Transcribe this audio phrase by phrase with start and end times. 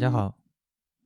[0.00, 0.36] 家好，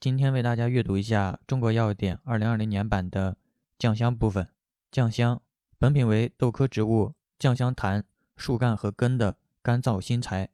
[0.01, 3.37] 今天为大家阅读一下《中国药典》二零二零年版的
[3.79, 4.49] 酱香部分。
[4.90, 5.42] 酱香，
[5.79, 8.04] 本品为豆科植物酱香檀
[8.37, 10.49] 树干和根的干燥新材，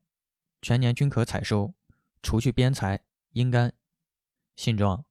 [0.61, 1.75] 全年均可采收，
[2.23, 3.73] 除去边材，阴干。
[4.57, 5.05] 性状，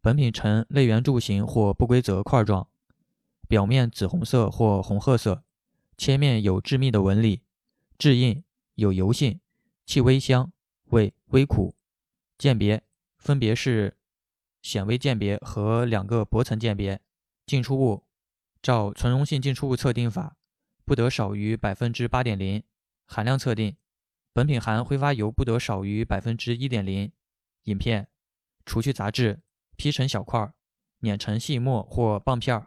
[0.00, 2.66] 本品呈类圆柱形或不规则块状，
[3.46, 5.44] 表面紫红色或红褐色，
[5.96, 7.42] 切面有致密的纹理，
[7.96, 8.42] 质硬，
[8.74, 9.38] 有油性，
[9.86, 10.50] 气微香，
[10.86, 11.76] 味微苦。
[12.38, 12.82] 鉴别
[13.18, 13.98] 分别是
[14.62, 17.00] 显微鉴别和两个薄层鉴别。
[17.44, 18.06] 进出物
[18.62, 20.36] 照存溶性进出物测定法，
[20.84, 22.62] 不得少于百分之八点零。
[23.06, 23.76] 含量测定，
[24.32, 27.10] 本品含挥发油不得少于百分之一点零。
[27.64, 28.08] 饮片，
[28.64, 29.42] 除去杂质，
[29.76, 30.52] 劈成小块，
[30.98, 32.66] 碾成细末或棒片。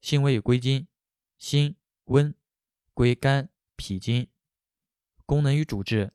[0.00, 0.86] 性味归经：
[1.38, 2.34] 辛、温，
[2.94, 4.28] 归肝、脾经。
[5.26, 6.12] 功能与主治：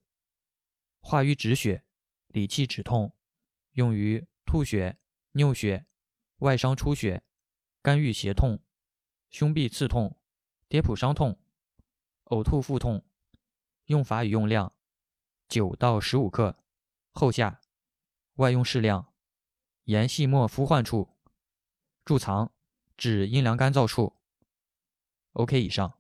[0.99, 1.84] 化瘀止血。
[2.35, 3.15] 理气止痛，
[3.71, 4.97] 用于吐血、
[5.31, 5.85] 尿血、
[6.39, 7.23] 外伤出血、
[7.81, 8.61] 肝郁胁痛、
[9.29, 10.19] 胸痹刺痛、
[10.67, 11.39] 跌扑伤痛、
[12.25, 13.05] 呕吐腹痛。
[13.85, 14.75] 用法与用量：
[15.47, 16.59] 九到十五克，
[17.13, 17.61] 后下。
[18.33, 19.13] 外用适量，
[19.85, 21.15] 沿细末敷患处。
[22.03, 22.51] 贮藏：
[22.97, 24.17] 至阴凉干燥处。
[25.31, 25.97] OK，以上。